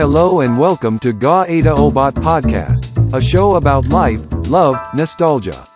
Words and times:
Hello 0.00 0.40
and 0.40 0.56
welcome 0.56 0.96
to 1.04 1.12
Ga 1.12 1.44
Ada 1.44 1.76
Obat 1.76 2.16
Podcast, 2.24 2.88
a 3.12 3.20
show 3.20 3.60
about 3.60 3.92
life, 3.92 4.24
love, 4.48 4.80
nostalgia. 4.96 5.68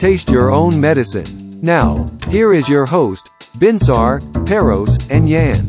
Taste 0.00 0.32
your 0.32 0.48
own 0.48 0.80
medicine. 0.80 1.28
Now, 1.60 2.08
here 2.32 2.56
is 2.56 2.72
your 2.72 2.88
host, 2.88 3.28
Binsar, 3.60 4.24
Peros, 4.48 4.96
and 5.12 5.28
Yan. 5.28 5.60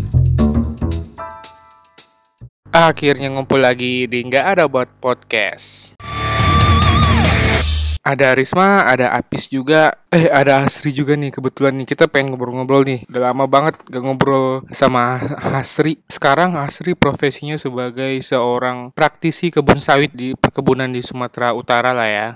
Akhirnya 2.71 3.27
ngumpul 3.27 3.59
lagi 3.59 4.07
di 4.07 4.23
Nggak 4.23 4.45
Ada 4.55 4.71
Buat 4.71 4.87
Podcast. 4.95 5.99
Ada 8.01 8.33
Risma, 8.33 8.89
ada 8.89 9.13
Apis 9.13 9.45
juga, 9.45 9.93
eh 10.09 10.25
ada 10.25 10.65
Hasri 10.65 10.89
juga 10.89 11.13
nih 11.13 11.29
kebetulan 11.29 11.77
nih 11.77 11.85
kita 11.85 12.09
pengen 12.09 12.33
ngobrol-ngobrol 12.33 12.81
nih. 12.81 13.05
Udah 13.05 13.29
lama 13.29 13.45
banget 13.45 13.77
gak 13.77 14.01
ngobrol 14.01 14.65
sama 14.73 15.21
Hasri. 15.21 16.01
Sekarang 16.09 16.57
Hasri 16.57 16.97
profesinya 16.97 17.61
sebagai 17.61 18.17
seorang 18.25 18.89
praktisi 18.89 19.53
kebun 19.53 19.77
sawit 19.77 20.17
di 20.17 20.33
perkebunan 20.33 20.89
di 20.89 21.05
Sumatera 21.05 21.53
Utara 21.53 21.93
lah 21.93 22.09
ya. 22.09 22.27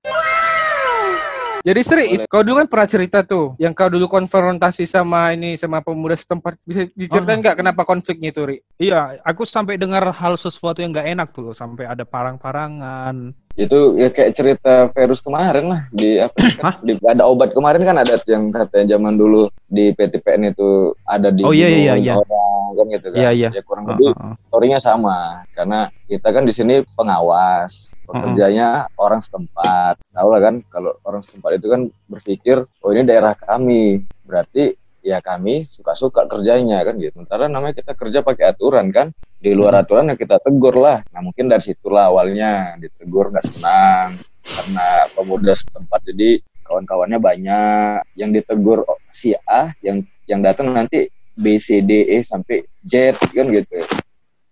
Jadi 1.66 1.82
Sri, 1.82 2.06
kau 2.30 2.46
dulu 2.46 2.62
kan 2.62 2.70
pernah 2.70 2.86
cerita 2.86 3.26
tuh, 3.26 3.58
yang 3.58 3.74
kau 3.74 3.90
dulu 3.90 4.06
konfrontasi 4.06 4.86
sama 4.86 5.34
ini 5.34 5.58
sama 5.58 5.82
pemuda 5.82 6.14
setempat. 6.14 6.62
Bisa 6.62 6.86
diceritain 6.94 7.42
nggak 7.42 7.58
kenapa 7.58 7.82
konfliknya 7.90 8.30
itu, 8.30 8.46
Ri? 8.46 8.58
Iya, 8.78 9.18
aku 9.26 9.50
sampai 9.50 9.82
dengar 9.82 10.06
hal 10.14 10.38
sesuatu 10.38 10.86
yang 10.86 10.94
nggak 10.94 11.10
enak 11.18 11.34
tuh, 11.34 11.58
sampai 11.58 11.90
ada 11.90 12.06
parang-parangan. 12.06 13.34
Itu 13.56 13.96
ya 13.96 14.12
kayak 14.12 14.36
cerita 14.36 14.92
virus 14.92 15.24
kemarin 15.24 15.66
lah 15.72 15.82
di 15.88 16.20
apa 16.20 16.36
kan, 16.60 16.76
di, 16.84 17.00
ada 17.08 17.24
obat 17.24 17.56
kemarin 17.56 17.88
kan 17.88 17.96
ada 17.96 18.20
yang 18.28 18.52
katanya 18.52 19.00
zaman 19.00 19.16
dulu 19.16 19.48
di 19.72 19.96
PTPN 19.96 20.52
itu 20.52 20.92
ada 21.08 21.32
di 21.32 21.42
Oh, 21.48 21.56
iya, 21.56 21.72
iya, 21.72 21.94
iya. 21.96 22.14
orang 22.20 22.76
kan 22.76 22.86
gitu 22.92 23.08
kan 23.16 23.20
Iya, 23.24 23.32
iya. 23.32 23.50
ya 23.56 23.62
kurang 23.64 23.86
Uh, 23.86 23.90
lebih 23.96 24.12
uh, 24.18 24.34
uh. 24.34 24.36
storynya 24.44 24.80
sama 24.82 25.46
karena 25.56 25.94
kita 26.10 26.28
kan 26.34 26.44
di 26.44 26.54
sini 26.54 26.82
pengawas 26.98 27.94
pekerjanya 28.04 28.90
orang 29.00 29.22
setempat 29.22 30.02
tahu 30.12 30.28
lah 30.34 30.42
kan 30.42 30.56
kalau 30.74 30.92
orang 31.08 31.22
setempat 31.24 31.62
itu 31.62 31.68
kan 31.72 31.82
berpikir 32.12 32.66
oh 32.82 32.90
ini 32.92 33.08
daerah 33.08 33.38
kami 33.38 34.04
berarti 34.26 34.74
ya 35.06 35.22
kami 35.22 35.70
suka-suka 35.70 36.26
kerjanya 36.26 36.82
kan 36.82 36.98
gitu. 36.98 37.22
Sementara 37.22 37.46
namanya 37.46 37.78
kita 37.78 37.94
kerja 37.94 38.26
pakai 38.26 38.58
aturan 38.58 38.90
kan. 38.90 39.14
Di 39.38 39.54
luar 39.54 39.78
aturan 39.86 40.10
ya 40.10 40.18
kita 40.18 40.42
tegur 40.42 40.74
lah. 40.82 41.06
Nah 41.14 41.22
mungkin 41.22 41.46
dari 41.46 41.62
situlah 41.62 42.10
awalnya 42.10 42.74
ditegur 42.82 43.30
nggak 43.30 43.46
senang. 43.46 44.18
Karena 44.42 45.06
pemuda 45.14 45.54
setempat 45.54 46.02
jadi 46.10 46.42
kawan-kawannya 46.66 47.22
banyak. 47.22 48.02
Yang 48.18 48.42
ditegur 48.42 48.82
si 49.14 49.38
A 49.46 49.78
yang 49.86 50.02
yang 50.26 50.42
datang 50.42 50.74
nanti 50.74 51.14
B 51.38 51.62
C 51.62 51.86
D 51.86 52.10
E 52.18 52.26
sampai 52.26 52.66
Z 52.82 53.22
kan 53.22 53.46
gitu. 53.54 53.86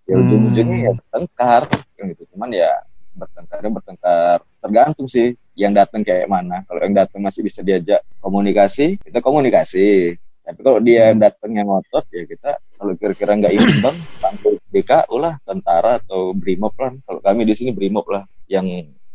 Ya 0.06 0.14
Hmm. 0.14 0.22
ujung-ujungnya 0.30 0.78
ya 0.86 0.92
bertengkar 0.94 1.62
kan 1.66 2.04
gitu. 2.14 2.24
Cuman 2.36 2.54
ya 2.54 2.70
bertengkarnya 3.18 3.70
bertengkar. 3.74 4.38
Tergantung 4.62 5.08
sih 5.10 5.34
yang 5.58 5.74
datang 5.74 6.06
kayak 6.06 6.30
mana. 6.30 6.62
Kalau 6.70 6.80
yang 6.86 6.94
datang 6.94 7.20
masih 7.26 7.42
bisa 7.42 7.66
diajak 7.66 8.06
komunikasi 8.22 9.02
kita 9.02 9.20
komunikasi 9.20 10.16
tapi 10.44 10.60
kalau 10.60 10.80
dia 10.84 11.12
yang 11.12 11.24
datangnya 11.24 11.64
ngotot 11.64 12.04
ya 12.12 12.28
kita 12.28 12.60
kalau 12.76 12.94
kira-kira 13.00 13.32
nggak 13.40 13.54
imbang 13.56 13.96
tampil 14.20 14.60
BKU 14.68 15.16
lah 15.16 15.40
tentara 15.48 16.04
atau 16.04 16.36
brimob 16.36 16.76
lah. 16.76 16.92
Kalau 17.08 17.20
kami 17.24 17.48
di 17.48 17.56
sini 17.56 17.72
brimob 17.72 18.04
lah 18.12 18.28
yang 18.52 18.68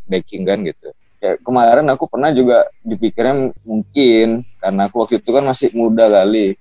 backing 0.09 0.49
kan 0.49 0.65
gitu. 0.65 0.89
Kayak 1.21 1.45
kemarin 1.45 1.85
aku 1.93 2.09
pernah 2.09 2.33
juga 2.33 2.65
dipikirnya 2.81 3.53
mungkin 3.67 4.47
karena 4.57 4.89
aku 4.89 5.05
waktu 5.05 5.21
itu 5.21 5.31
kan 5.35 5.45
masih 5.45 5.69
muda 5.77 6.09
kali. 6.09 6.57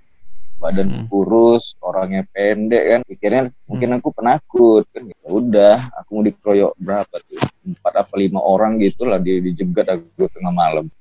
Badan 0.57 0.89
Hmm. 0.89 1.05
kurus 1.07 1.77
orangnya 1.79 2.25
pendek 2.33 2.83
kan. 2.83 3.01
Pikirnya 3.07 3.41
mungkin 3.69 3.89
aku 4.01 4.09
penakut 4.11 4.83
kan. 4.91 5.07
Ya 5.07 5.29
udah 5.29 5.75
aku 5.95 6.09
mau 6.11 6.23
dikeroyok 6.27 6.73
berapa 6.75 7.15
tuh? 7.23 7.39
Empat 7.63 7.93
apa 8.03 8.13
lima 8.19 8.43
orang 8.43 8.81
gitu 8.83 9.07
lah 9.07 9.21
di 9.21 9.39
dijegat 9.39 9.95
aku 9.95 10.27
tengah 10.27 10.51
malam. 10.51 10.91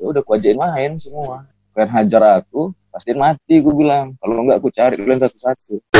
Ya 0.00 0.04
udah 0.08 0.20
ku 0.24 0.34
ajakin 0.34 0.58
main 0.58 0.98
semua 0.98 1.46
kalian 1.76 1.92
hajar 1.92 2.40
aku 2.40 2.72
pasti 2.88 3.12
mati 3.12 3.60
gue 3.60 3.74
bilang. 3.76 4.16
Kalau 4.16 4.40
enggak 4.40 4.64
aku 4.64 4.72
cari 4.72 4.96
kalian 4.96 5.20
satu-satu. 5.20 5.92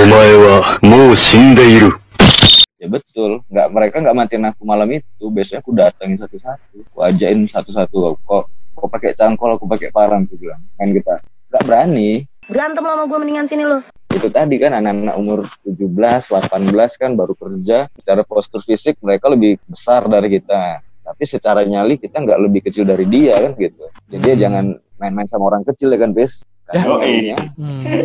Ya 2.80 2.88
betul. 2.88 3.44
Nggak 3.52 3.68
mereka 3.68 3.96
nggak 4.00 4.16
matiin 4.16 4.48
aku 4.48 4.64
malam 4.64 4.88
itu. 4.88 5.28
Biasanya 5.28 5.60
aku 5.60 5.76
datangi 5.76 6.16
satu-satu. 6.16 6.76
Aku 6.88 6.98
ajain 7.04 7.44
satu-satu. 7.44 8.16
Kok 8.24 8.44
kok 8.48 8.88
pakai 8.88 9.12
cangkol 9.12 9.60
aku 9.60 9.68
pakai 9.68 9.92
parang 9.92 10.24
aku 10.24 10.40
bilang. 10.40 10.64
Kan 10.80 10.96
kita. 10.96 11.20
Nggak 11.52 11.62
berani. 11.68 12.24
Berantem 12.48 12.80
sama 12.80 13.04
gue 13.04 13.18
mendingan 13.20 13.44
sini 13.44 13.68
loh 13.68 13.84
itu 14.16 14.32
tadi 14.32 14.56
kan 14.56 14.72
anak-anak 14.72 15.16
umur 15.20 15.44
17, 15.60 15.92
18 15.92 16.72
kan 16.96 17.10
baru 17.12 17.36
kerja. 17.36 17.84
Secara 18.00 18.24
postur 18.24 18.64
fisik 18.64 18.96
mereka 19.04 19.28
lebih 19.28 19.60
besar 19.68 20.08
dari 20.08 20.40
kita. 20.40 20.80
Tapi 21.04 21.22
secara 21.28 21.62
nyali 21.62 22.00
kita 22.00 22.24
nggak 22.24 22.40
lebih 22.40 22.60
kecil 22.64 22.88
dari 22.88 23.04
dia 23.04 23.36
kan 23.38 23.52
gitu. 23.60 23.84
Jadi 24.08 24.24
ya 24.24 24.34
hmm. 24.34 24.42
jangan 24.42 24.64
main-main 24.96 25.28
sama 25.28 25.52
orang 25.52 25.64
kecil 25.64 25.92
ya 25.92 26.00
kan 26.00 26.16
bis 26.16 26.40
Yoi. 26.74 27.30
nyalinya 27.30 27.38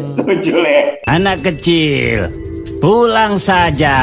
Setuju, 0.06 0.53
Le. 0.62 1.02
Anak 1.09 1.41
kecil, 1.41 2.29
pulang 2.78 3.41
saja. 3.41 3.97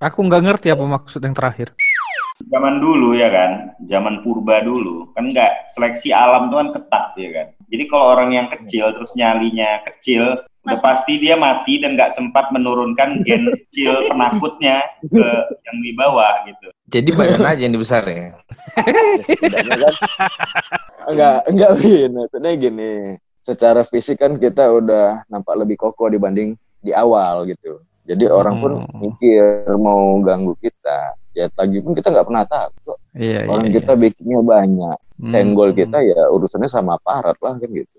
Aku 0.00 0.24
nggak 0.24 0.48
ngerti 0.48 0.72
apa 0.72 0.84
maksud 0.88 1.20
yang 1.20 1.36
terakhir. 1.36 1.76
Zaman 2.48 2.80
dulu 2.80 3.12
ya 3.12 3.28
kan, 3.28 3.76
zaman 3.92 4.24
purba 4.24 4.64
dulu, 4.64 5.12
kan 5.12 5.28
nggak 5.30 5.68
seleksi 5.76 6.16
alam 6.16 6.48
tuh 6.48 6.64
kan 6.64 6.68
ketat 6.80 7.06
ya 7.20 7.28
kan. 7.28 7.46
Jadi 7.68 7.84
kalau 7.92 8.16
orang 8.16 8.32
yang 8.32 8.48
kecil 8.48 8.88
terus 8.96 9.12
nyalinya 9.14 9.84
kecil, 9.84 10.42
udah 10.62 10.78
pasti 10.80 11.18
dia 11.22 11.38
mati 11.38 11.78
dan 11.78 11.94
nggak 11.94 12.16
sempat 12.16 12.50
menurunkan 12.56 13.22
gen 13.22 13.52
kecil 13.52 13.94
penakutnya 14.10 14.80
ke 15.06 15.28
yang 15.68 15.78
di 15.84 15.92
bawah 15.94 16.34
gitu. 16.48 16.72
Jadi 16.92 17.08
badan 17.14 17.46
aja 17.46 17.62
yang 17.62 17.74
dibesar 17.76 18.02
ya. 18.08 18.32
enggak 21.12 21.38
enggak 21.48 21.70
Win 21.78 22.10
maksudnya 22.16 22.52
gini 22.56 22.92
secara 23.42 23.82
fisik 23.82 24.22
kan 24.22 24.38
kita 24.38 24.70
udah 24.70 25.26
nampak 25.26 25.54
lebih 25.58 25.76
kokoh 25.76 26.08
dibanding 26.08 26.54
di 26.78 26.90
awal 26.94 27.44
gitu 27.46 27.82
jadi 28.02 28.26
orang 28.30 28.58
pun 28.58 28.72
Hmm. 28.82 28.98
mikir 28.98 29.66
mau 29.78 30.18
ganggu 30.20 30.58
kita 30.58 31.14
ya 31.32 31.46
lagi 31.54 31.78
pun 31.80 31.94
kita 31.94 32.12
nggak 32.12 32.26
pernah 32.28 32.44
takut 32.44 32.92
kok. 32.92 32.98
Iya, 33.16 33.48
orang 33.48 33.68
iya, 33.70 33.74
kita 33.80 33.92
backingnya 33.96 34.40
banyak 34.42 34.96
iya. 34.98 35.30
senggol 35.30 35.70
Hmm. 35.72 35.78
kita 35.78 35.98
ya 36.02 36.20
urusannya 36.28 36.68
sama 36.68 36.98
aparat 36.98 37.36
lah 37.40 37.54
kan 37.56 37.68
gitu 37.70 37.92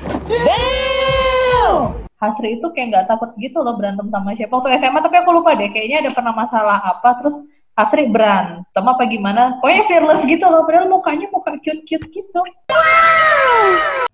Hasri 2.23 2.55
itu 2.55 2.67
kayak 2.71 2.87
nggak 2.87 3.05
takut 3.11 3.35
gitu 3.35 3.59
loh 3.59 3.75
berantem 3.75 4.07
sama 4.07 4.31
siapa 4.31 4.55
waktu 4.55 4.79
SMA 4.79 4.99
tapi 5.03 5.15
aku 5.19 5.29
lupa 5.35 5.59
deh 5.59 5.67
kayaknya 5.67 6.07
ada 6.07 6.11
pernah 6.15 6.31
masalah 6.31 6.79
apa 6.79 7.19
terus 7.19 7.35
Hasri 7.73 8.05
berantem 8.05 8.85
apa 8.85 9.01
gimana? 9.09 9.57
Pokoknya 9.57 9.83
fearless 9.89 10.21
gitu 10.23 10.45
loh. 10.45 10.61
Padahal 10.61 10.85
mukanya 10.85 11.25
muka 11.33 11.57
cute-cute 11.57 12.05
gitu. 12.05 12.39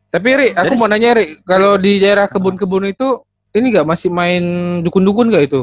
Tapi 0.10 0.28
Ri, 0.32 0.48
aku 0.56 0.74
Jadi- 0.74 0.80
mau 0.80 0.88
nanya 0.88 1.12
Ri, 1.12 1.44
kalau 1.44 1.76
di 1.76 2.00
daerah 2.00 2.26
kebun-kebun 2.26 2.88
itu 2.88 3.20
ini 3.52 3.68
nggak? 3.70 3.84
Masih 3.84 4.08
main 4.08 4.44
dukun-dukun 4.82 5.28
nggak 5.28 5.46
itu? 5.46 5.62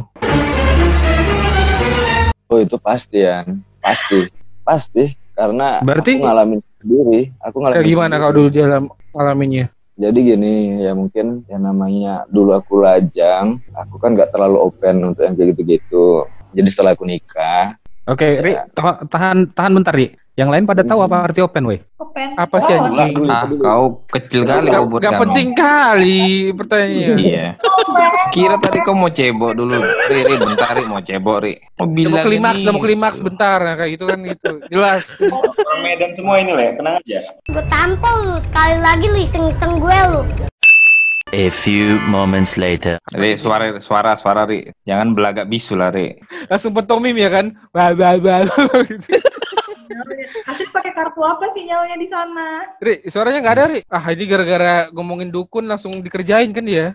oh 2.46 2.60
itu 2.60 2.76
pasti 2.76 3.24
ya 3.24 3.42
pasti. 3.80 4.28
Pasti. 4.60 5.16
Karena 5.32 5.80
Berarti- 5.80 6.20
aku 6.20 6.28
ngalamin 6.28 6.60
sendiri. 6.78 7.20
Aku 7.42 7.56
ngalamin 7.58 7.76
Kayak 7.76 7.88
gimana 7.88 8.04
sendiri. 8.06 8.20
kalau 8.20 8.34
dulu 8.34 8.48
di 8.48 8.60
dalam 8.60 8.84
ngalaminnya? 9.12 9.66
jadi 9.96 10.12
gini 10.20 10.54
ya 10.76 10.92
mungkin 10.92 11.40
yang 11.48 11.64
namanya 11.64 12.28
dulu 12.28 12.52
aku 12.52 12.84
lajang 12.84 13.56
aku 13.72 13.96
kan 13.96 14.12
nggak 14.12 14.28
terlalu 14.28 14.60
open 14.60 15.00
untuk 15.02 15.24
yang 15.24 15.32
kayak 15.32 15.56
gitu-gitu. 15.56 16.28
Jadi 16.52 16.68
setelah 16.68 16.92
aku 16.92 17.08
nikah 17.08 17.80
Oke, 18.06 18.38
Ri, 18.38 18.54
ta- 18.70 19.02
tahan 19.02 19.50
tahan 19.50 19.72
bentar, 19.74 19.90
Ri. 19.90 20.14
Yang 20.36 20.48
lain 20.52 20.64
pada 20.68 20.84
tahu 20.84 21.00
apa 21.00 21.26
arti 21.26 21.40
open, 21.40 21.64
weh? 21.64 21.80
Open. 21.96 22.36
Apa 22.36 22.60
sih 22.62 22.76
Oh, 22.76 22.86
anjing? 22.86 23.24
Ah, 23.24 23.48
kau 23.48 24.04
kecil 24.06 24.44
kali 24.44 24.68
kau 24.68 24.84
buat 24.86 25.00
gak 25.00 25.16
penting 25.16 25.56
kali 25.56 26.52
pertanyaannya. 26.52 27.16
Iya. 27.18 27.46
Kira 28.30 28.60
tadi 28.60 28.84
kau 28.84 28.92
mau 28.92 29.08
cebok 29.08 29.56
dulu. 29.56 29.80
Ri, 30.06 30.18
Ri, 30.22 30.34
bentar 30.36 30.76
Ri, 30.76 30.84
mau 30.84 31.00
cebok 31.00 31.40
Ri. 31.40 31.56
Mau 31.80 31.88
bilang 31.88 32.12
mau 32.14 32.22
klimaks, 32.22 32.60
mau 32.62 32.78
klimaks 32.78 33.18
bentar 33.24 33.58
nah, 33.58 33.74
kayak 33.74 33.90
gitu 33.96 34.04
kan 34.06 34.18
gitu. 34.22 34.50
Jelas. 34.68 35.04
Orang 35.26 35.80
Medan 35.82 36.10
semua 36.12 36.36
ini, 36.38 36.52
Le. 36.52 36.66
Tenang 36.76 36.94
aja. 37.00 37.20
Gue 37.48 37.64
tampol 37.66 38.14
lu 38.22 38.36
sekali 38.44 38.76
lagi 38.78 39.06
lu 39.08 39.18
iseng-iseng 39.18 39.72
gue 39.80 39.98
lu. 40.12 40.22
A 41.34 41.50
few 41.50 41.98
moments 42.06 42.54
later. 42.54 43.02
Ri, 43.10 43.34
suara 43.34 43.74
suara 43.82 44.14
suara 44.14 44.46
Ri. 44.46 44.70
Jangan 44.86 45.10
belagak 45.10 45.50
bisu 45.50 45.74
lah 45.74 45.90
Ri. 45.90 46.22
Langsung 46.46 46.70
pentomim 46.70 47.18
ya 47.18 47.26
kan? 47.26 47.50
Bah, 47.74 47.90
bah, 47.98 48.14
bah. 48.22 48.46
Hasri 50.46 50.70
pakai 50.70 50.94
kartu 50.94 51.18
apa 51.26 51.50
sinyalnya 51.50 51.98
di 51.98 52.06
sana 52.06 52.62
Ri, 52.78 53.10
suaranya 53.10 53.42
nggak 53.42 53.56
ada 53.58 53.66
Ri. 53.74 53.80
Ah 53.90 54.06
ini 54.14 54.24
gara-gara 54.30 54.86
ngomongin 54.94 55.34
dukun 55.34 55.66
langsung 55.66 55.98
dikerjain 55.98 56.54
kan 56.54 56.62
dia. 56.62 56.94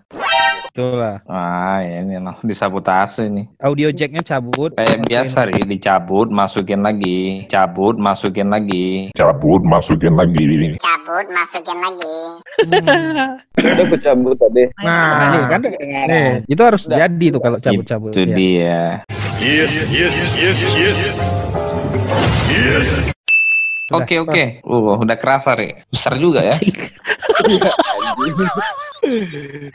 Itulah. 0.72 1.20
Ah 1.28 1.84
ini 1.84 2.16
langsung 2.16 2.48
disabotase 2.48 3.28
nih. 3.28 3.44
Audio 3.60 3.92
jacknya 3.92 4.24
cabut. 4.24 4.72
Kayak 4.80 5.04
biasa 5.04 5.52
ri, 5.52 5.60
dicabut, 5.68 6.32
masukin 6.32 6.80
lagi, 6.80 7.44
cabut, 7.52 8.00
masukin 8.00 8.48
lagi. 8.48 9.12
Cabut, 9.12 9.60
masukin 9.68 10.16
lagi. 10.16 10.80
Cabut, 10.80 11.28
masukin 11.28 11.76
lagi. 11.84 12.16
Udah 13.60 13.84
aku 13.84 13.98
cabut 14.00 14.40
tadi. 14.40 14.64
Nah, 14.80 15.28
ini 15.28 15.38
kan 15.52 15.60
kedengaran. 15.60 16.40
Itu 16.48 16.62
harus 16.64 16.88
jadi 16.88 17.26
tuh 17.36 17.42
kalau 17.44 17.60
cabut-cabut. 17.60 18.16
Itu 18.16 18.24
ya. 18.24 18.36
dia. 18.40 18.82
Yes, 19.44 19.92
yes, 19.92 20.16
yes, 20.40 20.60
yes. 20.80 21.00
Yes. 22.48 23.12
Oke 23.92 24.16
oke. 24.24 24.44
Uh, 24.64 24.96
udah 25.00 25.18
kerasa 25.20 25.56
ri. 25.56 25.76
Besar 25.92 26.16
juga 26.16 26.44
ya. 26.44 26.56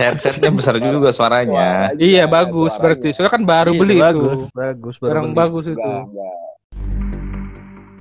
Headsetnya 0.01 0.51
besar 0.55 0.79
juga 0.79 1.11
suaranya. 1.13 1.93
Iya 1.99 2.25
bagus 2.31 2.73
berarti. 2.79 3.13
Soalnya 3.13 3.33
kan 3.33 3.43
baru 3.45 3.71
Iya, 3.75 3.81
beli 3.81 3.97
bagus, 4.01 4.49
itu. 4.49 4.57
bagus, 4.57 4.95
baru 5.03 5.11
Barang 5.11 5.29
bagus 5.35 5.65
itu. 5.69 5.81
Enggak. 5.81 6.37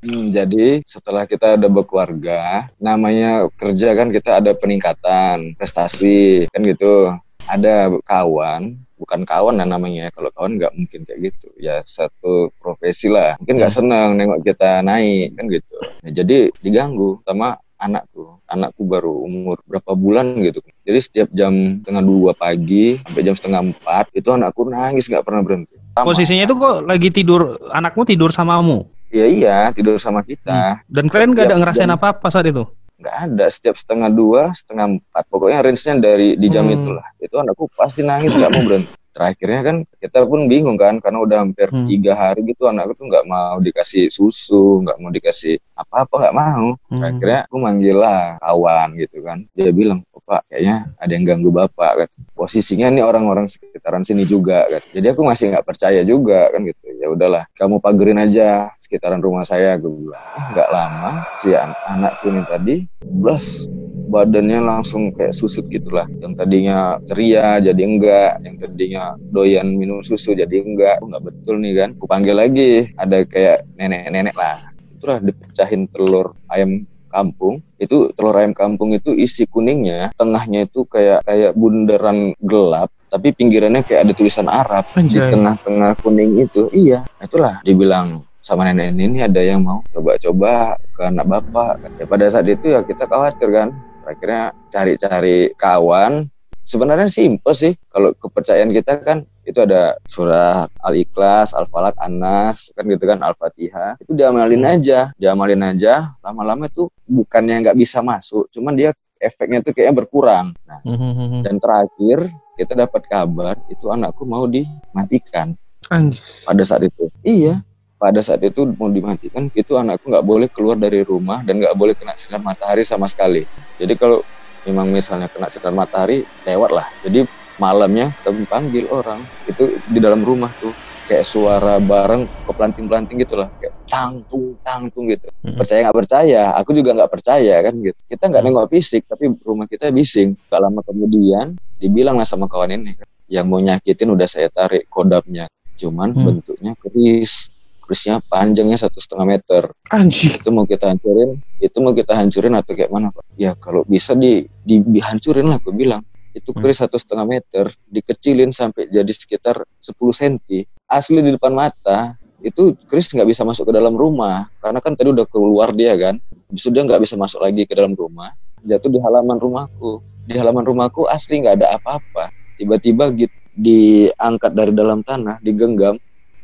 Hmm, 0.06 0.30
jadi 0.30 0.86
setelah 0.86 1.26
kita 1.26 1.58
udah 1.58 1.66
berkeluarga, 1.66 2.70
namanya 2.78 3.50
kerja 3.58 3.90
kan 3.98 4.14
kita 4.14 4.38
ada 4.38 4.54
peningkatan 4.54 5.58
prestasi 5.58 6.46
kan 6.54 6.62
gitu. 6.62 7.10
Ada 7.46 7.94
kawan, 8.02 8.74
bukan 8.98 9.20
kawan 9.22 9.62
lah 9.62 9.68
namanya. 9.68 10.10
Kalau 10.10 10.34
kawan 10.34 10.58
nggak 10.58 10.74
mungkin 10.74 11.06
kayak 11.06 11.30
gitu. 11.30 11.48
Ya 11.62 11.78
satu 11.86 12.50
profesi 12.58 13.06
lah. 13.06 13.38
Mungkin 13.38 13.62
nggak 13.62 13.72
seneng 13.72 14.18
nengok 14.18 14.42
kita 14.42 14.82
naik 14.82 15.38
kan 15.38 15.46
gitu. 15.46 15.76
Ya, 16.02 16.10
jadi 16.22 16.50
diganggu 16.58 17.22
sama 17.22 17.62
anakku. 17.78 18.42
Anakku 18.50 18.82
baru 18.82 19.22
umur 19.22 19.62
berapa 19.62 19.94
bulan 19.94 20.42
gitu. 20.42 20.58
Jadi 20.82 20.98
setiap 20.98 21.28
jam 21.30 21.82
setengah 21.82 22.02
dua 22.02 22.30
pagi 22.34 22.98
sampai 23.02 23.22
jam 23.22 23.34
setengah 23.38 23.60
empat 23.70 24.10
itu 24.10 24.28
anakku 24.30 24.66
nangis 24.66 25.06
nggak 25.06 25.22
pernah 25.22 25.42
berhenti. 25.46 25.74
Sama. 25.94 26.06
Posisinya 26.12 26.44
itu 26.44 26.54
kok 26.58 26.84
lagi 26.84 27.08
tidur, 27.14 27.56
anakmu 27.72 28.02
tidur 28.04 28.28
samamu. 28.34 28.90
Iya 29.06 29.26
iya 29.30 29.56
tidur 29.70 30.02
sama 30.02 30.26
kita. 30.26 30.82
Dan 30.90 31.06
kalian 31.06 31.30
gak 31.32 31.46
ada 31.46 31.56
ngerasain 31.62 31.88
apa-apa 31.88 32.26
saat 32.26 32.50
itu? 32.50 32.66
Nggak 32.96 33.16
ada. 33.28 33.44
Setiap 33.46 33.76
setengah 33.76 34.08
dua 34.08 34.52
setengah 34.52 34.96
empat. 34.96 35.24
Pokoknya 35.28 35.60
range-nya 35.60 35.94
dari 35.96 36.34
di 36.34 36.48
jam 36.48 36.64
Hmm. 36.64 36.76
itulah. 36.76 37.06
Itu 37.16 37.34
anakku 37.36 37.68
pasti 37.72 38.00
nangis 38.02 38.32
nggak 38.32 38.52
mau 38.52 38.62
berhenti. 38.64 38.94
Terakhirnya 39.16 39.60
kan 39.64 39.76
kita 39.96 40.28
pun 40.28 40.44
bingung 40.44 40.76
kan 40.76 41.00
karena 41.00 41.24
udah 41.24 41.36
hampir 41.40 41.72
Hmm. 41.72 41.88
tiga 41.88 42.12
hari 42.12 42.44
gitu 42.44 42.68
anakku 42.68 42.92
tuh 42.92 43.08
nggak 43.08 43.24
mau 43.24 43.56
dikasih 43.58 44.12
susu 44.12 44.84
nggak 44.84 44.96
mau 45.00 45.08
dikasih 45.08 45.56
apa-apa 45.72 46.14
nggak 46.20 46.36
mau. 46.36 46.66
Hmm. 46.92 46.98
terakhirnya 47.00 47.40
aku 47.48 47.56
manggil 47.56 47.96
lah 47.96 48.36
kawan 48.38 48.88
gitu 49.00 49.24
kan. 49.24 49.38
Dia 49.52 49.72
bilang 49.72 50.04
pak 50.26 50.42
kayaknya 50.50 50.90
ada 50.98 51.12
yang 51.14 51.22
ganggu 51.22 51.54
bapak 51.54 51.92
kan. 51.96 52.08
Posisinya 52.34 52.90
nih 52.90 53.06
orang-orang 53.06 53.46
sekitaran 53.46 54.02
sini 54.02 54.26
juga 54.26 54.66
kan. 54.66 54.82
Jadi 54.90 55.06
aku 55.14 55.22
masih 55.22 55.54
nggak 55.54 55.62
percaya 55.62 56.02
juga 56.02 56.50
kan 56.50 56.66
gitu. 56.66 56.82
Ya 56.98 57.06
udahlah 57.08 57.46
kamu 57.54 57.78
pagerin 57.78 58.18
aja 58.18 58.74
sekitaran 58.86 59.18
rumah 59.18 59.42
saya 59.42 59.74
gue 59.74 59.90
bilang. 59.90 60.22
Nggak 60.54 60.70
lama 60.70 61.10
si 61.42 61.50
an- 61.50 61.74
anakku 61.90 62.30
ini 62.30 62.42
tadi 62.46 62.74
blas 63.02 63.66
badannya 64.06 64.62
langsung 64.62 65.10
kayak 65.10 65.34
susut 65.34 65.66
gitulah. 65.66 66.06
Yang 66.22 66.32
tadinya 66.38 67.02
ceria 67.02 67.58
jadi 67.58 67.82
enggak. 67.82 68.32
Yang 68.46 68.56
tadinya 68.62 69.18
doyan 69.18 69.74
minum 69.74 70.06
susu 70.06 70.38
jadi 70.38 70.62
enggak. 70.62 71.02
Oh, 71.02 71.10
nggak 71.10 71.24
betul 71.26 71.58
nih 71.58 71.74
kan. 71.74 71.90
Aku 71.98 72.06
panggil 72.06 72.38
lagi. 72.38 72.94
Ada 72.94 73.26
kayak 73.26 73.66
nenek-nenek 73.74 74.38
lah. 74.38 74.70
Itulah 74.94 75.18
dipecahin 75.18 75.90
telur 75.90 76.38
ayam 76.46 76.86
kampung. 77.10 77.58
Itu 77.76 78.14
telur 78.14 78.38
ayam 78.38 78.54
kampung 78.54 78.94
itu 78.94 79.10
isi 79.12 79.44
kuningnya 79.50 80.14
tengahnya 80.14 80.70
itu 80.70 80.86
kayak 80.86 81.26
kayak 81.26 81.52
bundaran 81.58 82.32
gelap 82.38 82.88
tapi 83.06 83.30
pinggirannya 83.32 83.86
kayak 83.86 84.02
ada 84.02 84.12
tulisan 84.12 84.50
Arab 84.50 84.82
di 84.98 85.14
Anjay. 85.14 85.30
tengah-tengah 85.30 85.94
kuning 86.02 86.42
itu. 86.42 86.68
Iya 86.74 87.06
itulah 87.22 87.62
dibilang 87.62 88.26
sama 88.46 88.62
nenek 88.62 88.94
ini 88.94 89.26
ada 89.26 89.42
yang 89.42 89.66
mau 89.66 89.82
coba-coba 89.90 90.78
ke 90.94 91.02
anak 91.02 91.26
bapak. 91.26 91.82
Ya 91.98 92.06
pada 92.06 92.30
saat 92.30 92.46
itu 92.46 92.70
ya 92.70 92.86
kita 92.86 93.10
khawatir 93.10 93.50
kan. 93.50 93.74
Akhirnya 94.06 94.54
cari-cari 94.70 95.50
kawan. 95.58 96.30
Sebenarnya 96.62 97.10
simpel 97.10 97.58
sih. 97.58 97.74
Kalau 97.90 98.14
kepercayaan 98.14 98.70
kita 98.70 99.02
kan 99.02 99.26
itu 99.42 99.58
ada 99.58 99.98
surah 100.06 100.70
al-ikhlas 100.78 101.58
al-falak 101.58 101.98
anas 101.98 102.70
kan 102.70 102.86
gitu 102.86 103.02
kan 103.02 103.18
al-fatihah. 103.18 103.98
Itu 103.98 104.14
diamalin 104.14 104.62
aja 104.62 105.10
diamalin 105.18 105.66
aja. 105.66 106.14
Lama-lama 106.22 106.70
itu 106.70 106.86
bukannya 107.02 107.66
nggak 107.66 107.78
bisa 107.82 107.98
masuk 107.98 108.46
cuman 108.54 108.78
dia 108.78 108.94
efeknya 109.18 109.58
tuh 109.58 109.74
kayaknya 109.74 110.06
berkurang. 110.06 110.54
Nah 110.70 110.78
Hmm. 110.86 111.42
dan 111.42 111.58
terakhir 111.58 112.30
kita 112.54 112.78
dapat 112.78 113.02
kabar 113.10 113.58
itu 113.66 113.90
anakku 113.90 114.22
mau 114.22 114.46
dimatikan. 114.46 115.58
Anjir. 115.86 116.18
pada 116.42 116.62
saat 116.66 116.82
itu. 116.82 117.10
Iya 117.22 117.62
pada 117.96 118.20
saat 118.20 118.44
itu 118.44 118.68
mau 118.76 118.92
dimatikan 118.92 119.48
itu 119.56 119.72
anakku 119.76 120.12
nggak 120.12 120.26
boleh 120.26 120.48
keluar 120.52 120.76
dari 120.76 121.00
rumah 121.00 121.40
dan 121.40 121.56
nggak 121.56 121.76
boleh 121.76 121.96
kena 121.96 122.12
sinar 122.12 122.44
matahari 122.44 122.84
sama 122.84 123.08
sekali. 123.08 123.48
Jadi 123.80 123.96
kalau 123.96 124.20
memang 124.68 124.92
misalnya 124.92 125.32
kena 125.32 125.48
sinar 125.48 125.72
matahari 125.72 126.28
lewat 126.44 126.70
lah. 126.72 126.86
Jadi 127.00 127.24
malamnya 127.56 128.12
kami 128.20 128.44
panggil 128.44 128.84
orang 128.92 129.24
itu 129.48 129.80
di 129.88 129.98
dalam 129.98 130.20
rumah 130.22 130.52
tuh. 130.60 130.72
Kayak 131.06 131.22
suara 131.22 131.78
bareng 131.78 132.26
kepelanting-pelanting 132.50 133.22
gitu 133.22 133.38
lah. 133.38 133.46
Kayak 133.62 133.78
tang 133.86 134.26
tung 134.26 134.58
tang 134.58 134.90
tung 134.90 135.06
gitu. 135.06 135.30
Mm-mm. 135.46 135.54
percaya 135.54 135.86
nggak 135.86 135.98
percaya? 136.02 136.42
Aku 136.58 136.74
juga 136.74 136.90
nggak 136.98 137.10
percaya 137.14 137.54
kan 137.62 137.74
gitu. 137.78 138.00
Kita 138.10 138.26
nggak 138.26 138.42
nengok 138.42 138.66
fisik 138.74 139.06
tapi 139.06 139.30
rumah 139.46 139.70
kita 139.70 139.94
bising. 139.94 140.34
Gak 140.50 140.58
lama 140.58 140.82
kemudian 140.82 141.54
dibilang 141.78 142.18
lah 142.18 142.26
sama 142.26 142.50
kawan 142.50 142.74
ini. 142.74 142.98
Yang 143.30 143.46
mau 143.46 143.62
nyakitin 143.62 144.10
udah 144.10 144.26
saya 144.26 144.50
tarik 144.50 144.90
kodamnya 144.90 145.46
cuman 145.76 146.16
Hmm. 146.16 146.24
bentuknya 146.24 146.72
keris 146.80 147.52
kerisnya 147.86 148.18
panjangnya 148.26 148.74
satu 148.74 148.98
setengah 148.98 149.38
meter. 149.38 149.70
Anjir. 149.94 150.34
itu 150.34 150.50
mau 150.50 150.66
kita 150.66 150.90
hancurin 150.90 151.38
itu 151.62 151.76
mau 151.78 151.94
kita 151.94 152.12
hancurin 152.18 152.52
atau 152.58 152.74
kayak 152.74 152.90
mana 152.90 153.14
pak? 153.14 153.22
Ya 153.38 153.54
kalau 153.54 153.86
bisa 153.86 154.18
di, 154.18 154.50
di 154.66 154.82
dihancurin 154.82 155.46
lah 155.46 155.62
aku 155.62 155.70
bilang. 155.70 156.02
Itu 156.34 156.52
Hmm. 156.52 156.60
keris 156.66 156.84
satu 156.84 156.98
setengah 157.00 157.24
meter 157.24 157.72
dikecilin 157.88 158.52
sampai 158.52 158.90
jadi 158.90 159.08
sekitar 159.08 159.64
10 159.80 160.12
cm 160.12 160.68
asli 160.84 161.24
di 161.24 161.32
depan 161.32 161.54
mata 161.54 162.18
itu 162.44 162.76
keris 162.84 163.08
nggak 163.08 163.30
bisa 163.30 163.46
masuk 163.46 163.70
ke 163.70 163.72
dalam 163.72 163.94
rumah. 163.96 164.50
Karena 164.60 164.82
kan 164.82 164.92
tadi 164.92 165.14
udah 165.14 165.24
keluar 165.24 165.72
dia 165.72 165.96
kan? 165.96 166.20
Itu 166.52 166.68
dia 166.74 166.84
nggak 166.84 167.00
bisa 167.00 167.16
masuk 167.16 167.40
lagi 167.40 167.64
ke 167.64 167.72
dalam 167.72 167.96
rumah. 167.96 168.34
Jatuh 168.66 168.90
di 168.92 169.00
halaman 169.00 169.38
rumahku. 169.40 170.02
Di 170.26 170.36
halaman 170.36 170.66
rumahku 170.66 171.06
asli 171.08 171.40
nggak 171.40 171.62
ada 171.62 171.78
apa-apa. 171.78 172.28
Tiba-tiba 172.60 173.08
gitu 173.16 173.32
diangkat 173.56 174.52
dari 174.52 174.72
dalam 174.76 175.00
tanah 175.00 175.40
digenggam 175.40 175.96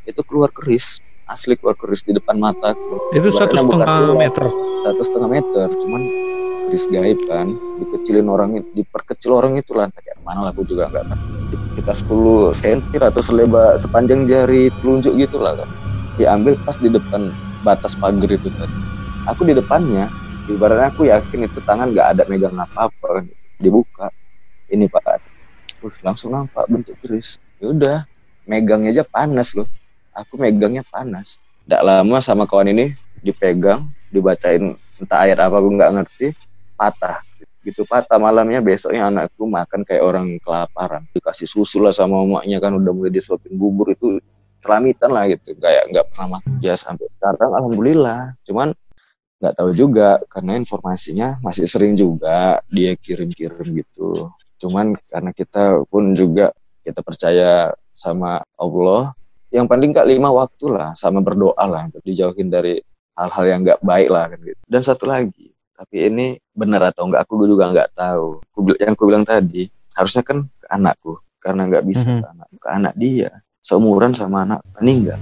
itu 0.08 0.20
keluar 0.24 0.48
keris 0.48 1.01
asli 1.32 1.56
keluar 1.56 1.74
keris 1.74 2.04
di 2.04 2.12
depan 2.12 2.36
mataku 2.36 3.00
Itu 3.10 3.32
satu 3.32 3.56
setengah 3.56 4.12
meter. 4.14 4.44
satu 4.82 5.00
setengah 5.00 5.30
meter 5.30 5.66
cuman 5.74 6.02
keris 6.62 6.86
gaib 6.86 7.18
kan. 7.24 7.48
Dikecilin 7.78 8.26
orang 8.26 8.50
itu 8.54 8.68
diperkecil 8.74 9.32
orang 9.32 9.56
itu 9.56 9.72
lah 9.72 9.88
kayak 9.88 10.20
mana 10.20 10.44
lah 10.44 10.50
aku 10.50 10.62
juga 10.62 10.86
nggak 10.86 11.04
tahu 11.06 11.20
Di- 11.48 11.60
kita 11.74 11.92
10 11.92 12.52
cm 12.52 12.80
atau 13.02 13.20
selebar 13.20 13.74
sepanjang 13.74 14.24
jari 14.24 14.68
telunjuk 14.78 15.16
gitu 15.16 15.36
lah 15.36 15.56
kan. 15.56 15.68
Diambil 16.14 16.54
pas 16.60 16.76
di 16.76 16.88
depan 16.88 17.32
batas 17.60 17.94
pagar 17.94 18.28
itu 18.28 18.48
tadi 18.48 18.76
aku 19.24 19.46
di 19.46 19.54
depannya 19.54 20.10
ibaratnya 20.44 20.90
aku 20.90 21.06
yakin 21.06 21.46
itu 21.46 21.58
tangan 21.62 21.88
nggak 21.88 22.06
ada 22.12 22.22
megang 22.26 22.52
apa-apa 22.54 23.20
kan. 23.20 23.24
Dibuka 23.56 24.12
ini 24.68 24.84
pak. 24.86 25.22
Uh, 25.80 25.90
langsung 26.00 26.30
nampak 26.30 26.68
bentuk 26.68 26.94
keris. 27.00 27.40
Ya 27.58 27.66
udah 27.68 27.96
megangnya 28.42 28.90
aja 28.92 29.04
panas 29.04 29.54
loh 29.54 29.66
aku 30.12 30.38
megangnya 30.38 30.84
panas. 30.86 31.40
Tidak 31.64 31.82
lama 31.82 32.18
sama 32.20 32.44
kawan 32.44 32.70
ini 32.70 32.92
dipegang 33.24 33.88
dibacain 34.12 34.76
entah 35.00 35.18
ayat 35.24 35.40
apa 35.40 35.56
aku 35.58 35.68
nggak 35.72 35.90
ngerti 35.98 36.26
patah. 36.76 37.18
Gitu 37.62 37.86
patah 37.86 38.18
malamnya 38.18 38.58
besoknya 38.58 39.08
anakku 39.08 39.48
makan 39.48 39.82
kayak 39.86 40.02
orang 40.04 40.36
kelaparan. 40.42 41.02
Dikasih 41.14 41.48
susu 41.48 41.80
lah 41.80 41.94
sama 41.94 42.22
emaknya 42.22 42.58
kan 42.58 42.74
udah 42.74 42.92
mulai 42.92 43.10
disuapin 43.14 43.54
bubur 43.54 43.94
itu 43.94 44.18
celamitan 44.62 45.10
lah 45.14 45.30
gitu. 45.30 45.54
Kayak 45.56 45.90
nggak 45.90 46.04
pernah 46.12 46.38
makan. 46.38 46.52
Ya 46.60 46.74
sampai 46.74 47.06
sekarang 47.08 47.50
alhamdulillah. 47.54 48.34
Cuman 48.42 48.74
nggak 49.42 49.54
tahu 49.58 49.70
juga 49.74 50.22
karena 50.30 50.54
informasinya 50.58 51.38
masih 51.42 51.66
sering 51.66 51.98
juga 51.98 52.62
dia 52.70 52.94
kirim-kirim 52.98 53.82
gitu. 53.82 54.30
Cuman 54.62 54.94
karena 55.10 55.30
kita 55.34 55.82
pun 55.90 56.14
juga 56.14 56.54
kita 56.82 57.02
percaya 57.02 57.74
sama 57.94 58.42
Allah 58.58 59.14
yang 59.52 59.68
paling 59.68 59.92
nggak 59.92 60.08
lima 60.08 60.32
waktu 60.32 60.66
lah 60.72 60.96
sama 60.96 61.20
berdoa 61.20 61.60
lah 61.68 61.86
untuk 61.86 62.00
dijauhin 62.02 62.48
dari 62.48 62.80
hal-hal 63.12 63.44
yang 63.44 63.60
nggak 63.62 63.80
baik 63.84 64.08
lah 64.08 64.32
kan 64.32 64.40
gitu. 64.40 64.62
Dan 64.64 64.80
satu 64.80 65.04
lagi 65.06 65.52
tapi 65.76 66.08
ini 66.08 66.26
benar 66.54 66.88
atau 66.88 67.04
enggak 67.04 67.26
aku 67.28 67.44
juga 67.44 67.68
nggak 67.68 67.90
tahu. 67.92 68.40
Yang 68.80 68.92
aku 68.96 69.04
bilang 69.04 69.24
tadi 69.28 69.68
harusnya 69.92 70.22
kan 70.24 70.48
ke 70.48 70.66
anakku 70.72 71.20
karena 71.42 71.68
nggak 71.68 71.84
bisa 71.84 72.06
Mhm. 72.08 72.20
ke 72.22 72.26
anak 72.32 72.48
ke 72.56 72.68
anak 72.72 72.94
dia. 72.96 73.30
Seumuran 73.62 74.16
sama 74.16 74.42
anak 74.48 74.64
meninggal. 74.80 75.20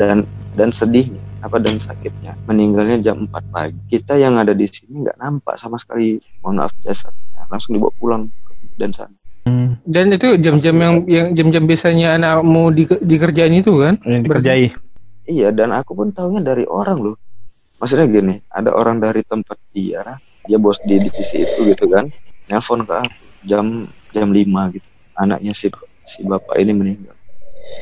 Dan 0.00 0.24
dan 0.56 0.72
sedihnya 0.72 1.20
apa 1.44 1.58
dan 1.60 1.76
sakitnya. 1.78 2.32
Meninggalnya 2.48 2.98
jam 3.02 3.28
4 3.28 3.44
pagi. 3.52 3.78
Kita 3.92 4.16
yang 4.16 4.40
ada 4.40 4.56
di 4.56 4.64
sini 4.70 5.04
nggak 5.04 5.18
nampak 5.20 5.60
sama 5.60 5.76
sekali. 5.76 6.16
Mohon 6.40 6.66
maaf 6.66 6.72
jasadnya 6.80 7.44
langsung 7.52 7.76
dibawa 7.76 7.92
pulang 8.00 8.22
ke 8.48 8.52
dan 8.80 8.90
sana 8.96 9.21
Dan 9.82 10.14
itu 10.14 10.38
jam-jam 10.38 10.76
yang 10.78 10.94
yang 11.10 11.26
jam-jam 11.34 11.64
biasanya 11.66 12.14
anakmu 12.14 12.70
di, 12.70 12.86
dikerjain 12.86 13.54
itu 13.58 13.74
kan? 13.82 13.98
Yang 14.06 14.20
dikerjai. 14.30 14.66
Iya, 15.26 15.48
dan 15.50 15.74
aku 15.74 15.98
pun 15.98 16.14
tahunya 16.14 16.42
dari 16.42 16.64
orang 16.66 16.98
loh. 17.02 17.16
Maksudnya 17.82 18.06
gini, 18.06 18.38
ada 18.46 18.70
orang 18.70 19.02
dari 19.02 19.26
tempat 19.26 19.58
dia, 19.74 20.18
dia 20.46 20.58
bos 20.58 20.78
di 20.86 21.02
divisi 21.02 21.42
itu 21.42 21.66
gitu 21.66 21.90
kan, 21.90 22.06
nelpon 22.46 22.86
ke 22.86 22.94
aku 22.94 23.10
jam 23.42 23.90
jam 24.14 24.28
5 24.30 24.74
gitu. 24.78 24.88
Anaknya 25.18 25.52
si 25.54 25.66
si 26.06 26.22
bapak 26.22 26.62
ini 26.62 26.70
meninggal. 26.70 27.14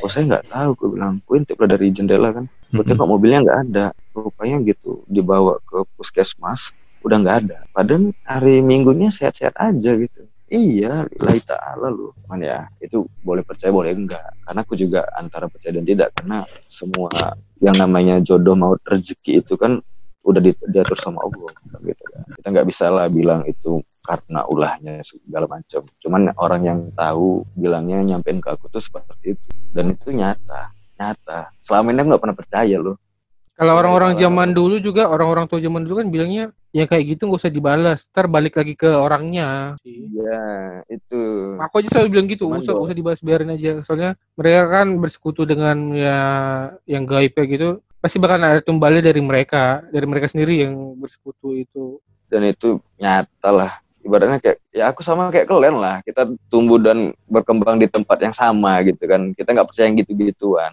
Oh 0.01 0.09
saya 0.09 0.25
nggak 0.25 0.45
tahu, 0.49 0.69
gue 0.77 0.89
bilang, 0.97 1.21
gue 1.21 1.35
intip 1.37 1.57
lah 1.61 1.69
dari 1.69 1.93
jendela 1.93 2.33
kan. 2.33 2.45
Gue 2.73 2.81
tengok 2.81 3.05
mobilnya 3.05 3.45
nggak 3.45 3.59
ada, 3.69 3.85
rupanya 4.13 4.57
gitu 4.65 5.05
dibawa 5.05 5.61
ke 5.65 5.85
puskesmas, 5.97 6.73
udah 7.05 7.17
nggak 7.21 7.37
ada. 7.45 7.57
Padahal 7.69 8.09
hari 8.25 8.65
minggunya 8.65 9.13
sehat-sehat 9.13 9.53
aja 9.57 9.91
gitu. 10.01 10.21
Iya, 10.51 11.07
lillahi 11.07 11.41
ta'ala 11.47 11.87
lu. 11.87 12.11
Cuman 12.27 12.43
ya, 12.43 12.67
itu 12.83 13.07
boleh 13.23 13.39
percaya, 13.39 13.71
boleh 13.71 13.95
enggak. 13.95 14.35
Karena 14.43 14.59
aku 14.67 14.75
juga 14.75 15.07
antara 15.15 15.47
percaya 15.47 15.79
dan 15.79 15.87
tidak. 15.87 16.11
Karena 16.11 16.43
semua 16.67 17.07
yang 17.63 17.79
namanya 17.79 18.19
jodoh 18.19 18.59
maut 18.59 18.83
rezeki 18.83 19.39
itu 19.39 19.55
kan 19.55 19.79
udah 20.27 20.41
di- 20.43 20.67
diatur 20.67 20.99
sama 20.99 21.23
Allah. 21.23 21.55
Gitu 21.79 22.03
kan. 22.03 22.27
Kita 22.35 22.47
nggak 22.51 22.67
bisa 22.67 22.91
lah 22.91 23.07
bilang 23.07 23.47
itu 23.47 23.79
karena 24.03 24.43
ulahnya 24.51 24.99
segala 25.07 25.47
macam. 25.47 25.87
Cuman 26.03 26.35
orang 26.35 26.61
yang 26.67 26.79
tahu 26.99 27.47
bilangnya 27.55 28.03
nyampein 28.03 28.43
ke 28.43 28.51
aku 28.51 28.67
tuh 28.67 28.83
seperti 28.83 29.39
itu. 29.39 29.47
Dan 29.71 29.95
itu 29.95 30.11
nyata. 30.11 30.75
Nyata. 30.99 31.47
Selama 31.63 31.95
ini 31.95 32.03
aku 32.03 32.07
nggak 32.11 32.23
pernah 32.27 32.37
percaya 32.37 32.75
loh. 32.75 32.99
Kalau 33.55 33.79
orang-orang 33.79 34.19
zaman 34.19 34.51
dulu 34.51 34.83
juga 34.83 35.07
orang-orang 35.07 35.47
tua 35.47 35.63
zaman 35.63 35.87
dulu 35.87 36.03
kan 36.03 36.11
bilangnya 36.11 36.51
ya 36.71 36.87
kayak 36.87 37.15
gitu 37.15 37.27
nggak 37.27 37.41
usah 37.43 37.53
dibalas, 37.53 38.07
ntar 38.11 38.27
balik 38.31 38.59
lagi 38.59 38.73
ke 38.75 38.87
orangnya. 38.87 39.75
Iya, 39.83 40.43
itu. 40.87 41.21
Aku 41.59 41.83
aja 41.83 41.87
selalu 41.91 42.07
bilang 42.11 42.27
gitu, 42.27 42.47
Cuman 42.47 42.63
usah 42.63 42.75
usah 42.75 42.95
dibahas 42.95 43.19
biarin 43.23 43.53
aja. 43.53 43.83
Soalnya 43.83 44.19
mereka 44.35 44.61
kan 44.71 44.87
bersekutu 44.99 45.43
dengan 45.43 45.77
ya 45.93 46.19
yang 46.87 47.03
gaibnya 47.03 47.43
gitu, 47.47 47.69
pasti 47.99 48.17
bakal 48.17 48.39
ada 48.39 48.63
tumbalnya 48.63 49.11
dari 49.11 49.21
mereka, 49.21 49.83
dari 49.91 50.07
mereka 50.07 50.31
sendiri 50.31 50.63
yang 50.67 50.73
bersekutu 50.97 51.55
itu. 51.59 51.99
dan 52.31 52.47
itu 52.47 52.79
nyata 52.95 53.51
lah 53.51 53.71
ibaratnya 54.01 54.39
kayak 54.39 54.57
ya 54.71 54.87
aku 54.87 55.03
sama 55.03 55.27
kayak 55.29 55.51
kalian 55.51 55.77
lah 55.83 55.99
kita 56.07 56.31
tumbuh 56.47 56.79
dan 56.79 57.11
berkembang 57.27 57.75
di 57.75 57.91
tempat 57.91 58.23
yang 58.23 58.31
sama 58.31 58.79
gitu 58.87 59.03
kan 59.03 59.35
kita 59.35 59.51
nggak 59.51 59.67
percaya 59.67 59.91
yang 59.91 59.99
gitu-gituan 59.99 60.71